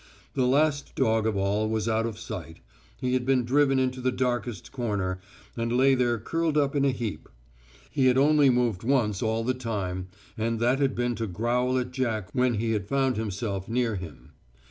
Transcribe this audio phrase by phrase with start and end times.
[0.33, 2.57] The last dog of all was out of sight,
[2.99, 5.19] he had been driven into the darkest corner,
[5.55, 7.29] and lay there curled up in a heap.
[7.91, 11.91] He had only moved once all the time, and that had been to growl at
[11.91, 14.31] Jack when he had found himself near him.